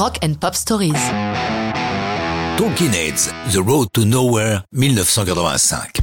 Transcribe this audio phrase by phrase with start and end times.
[0.00, 0.94] Rock and Pop Stories.
[2.56, 2.90] Talking
[3.52, 6.00] The Road to Nowhere, 1985.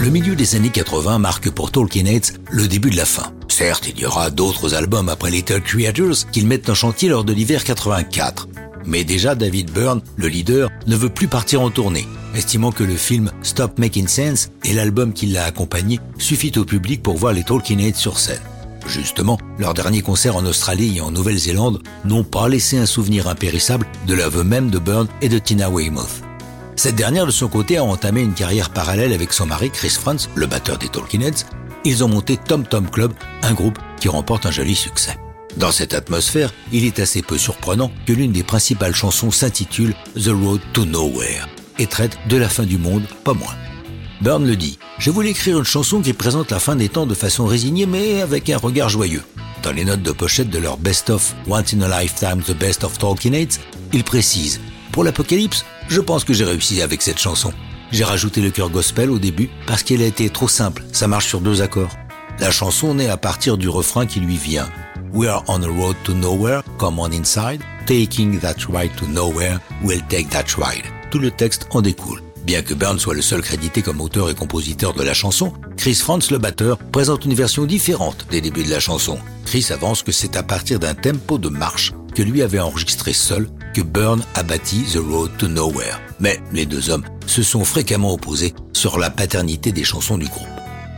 [0.00, 3.32] Le milieu des années 80 marque pour Talking Heads le début de la fin.
[3.46, 7.32] Certes, il y aura d'autres albums après Little Creatures qu'ils mettent en chantier lors de
[7.32, 8.48] l'hiver 84.
[8.86, 12.96] Mais déjà, David Byrne, le leader, ne veut plus partir en tournée, estimant que le
[12.96, 17.44] film Stop Making Sense et l'album qui l'a accompagné suffit au public pour voir les
[17.44, 18.42] Talking Heads sur scène.
[18.86, 23.86] Justement, leur dernier concert en Australie et en Nouvelle-Zélande n'ont pas laissé un souvenir impérissable
[24.06, 26.22] de l'aveu même de Byrne et de Tina Weymouth.
[26.76, 30.28] Cette dernière, de son côté, a entamé une carrière parallèle avec son mari Chris Franz,
[30.34, 31.46] le batteur des Talking Heads.
[31.84, 35.16] Ils ont monté Tom Tom Club, un groupe qui remporte un joli succès.
[35.56, 40.28] Dans cette atmosphère, il est assez peu surprenant que l'une des principales chansons s'intitule The
[40.28, 43.54] Road to Nowhere et traite de la fin du monde, pas moins.
[44.20, 47.14] Byrne le dit, je voulais écrire une chanson qui présente la fin des temps de
[47.14, 49.22] façon résignée mais avec un regard joyeux.
[49.62, 52.84] Dans les notes de pochette de leur Best of Once in a Lifetime The Best
[52.84, 53.58] of Talking Heads,
[53.92, 54.60] il précise
[54.92, 57.52] Pour l'apocalypse, je pense que j'ai réussi avec cette chanson.
[57.92, 61.26] J'ai rajouté le cœur gospel au début parce qu'elle a été trop simple, ça marche
[61.26, 61.94] sur deux accords.
[62.38, 64.68] La chanson naît à partir du refrain qui lui vient.
[65.12, 69.58] We are on a road to nowhere, come on inside, taking that ride to nowhere,
[69.82, 70.84] we'll take that ride.
[71.10, 72.25] Tout le texte en découle.
[72.46, 75.96] Bien que Byrne soit le seul crédité comme auteur et compositeur de la chanson, Chris
[75.96, 79.18] Franz, le batteur, présente une version différente des débuts de la chanson.
[79.44, 83.48] Chris avance que c'est à partir d'un tempo de marche que lui avait enregistré seul
[83.74, 86.00] que Byrne a bâti The Road to Nowhere.
[86.20, 90.46] Mais les deux hommes se sont fréquemment opposés sur la paternité des chansons du groupe.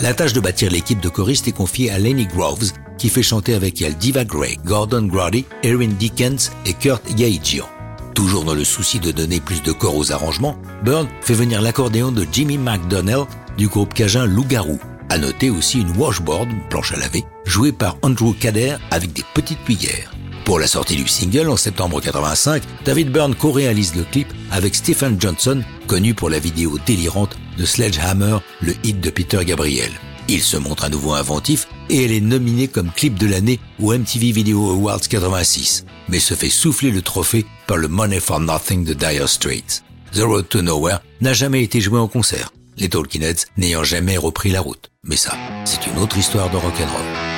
[0.00, 3.52] La tâche de bâtir l'équipe de choristes est confiée à Lenny Groves, qui fait chanter
[3.52, 7.68] avec elle Diva Gray, Gordon Grady, Erin Dickens et Kurt Yaijian.
[8.14, 12.12] Toujours dans le souci de donner plus de corps aux arrangements, Byrne fait venir l'accordéon
[12.12, 13.24] de Jimmy McDonnell
[13.58, 14.78] du groupe cajun Loup-Garou.
[15.08, 19.62] À noter aussi une washboard, planche à laver, jouée par Andrew Kader avec des petites
[19.64, 20.12] cuillères.
[20.44, 25.20] Pour la sortie du single en septembre 85, David Byrne co-réalise le clip avec Stephen
[25.20, 29.90] Johnson, connu pour la vidéo délirante de Sledgehammer, le hit de Peter Gabriel.
[30.28, 33.92] Il se montre à nouveau inventif et elle est nominée comme clip de l'année au
[33.92, 38.84] MTV Video Awards 86, mais se fait souffler le trophée par le Money for Nothing
[38.84, 39.82] de Dire Straits.
[40.12, 44.50] The Road to Nowhere n'a jamais été joué en concert, les Talking n'ayant jamais repris
[44.50, 44.90] la route.
[45.02, 47.33] Mais ça, c'est une autre histoire de rock'n'roll.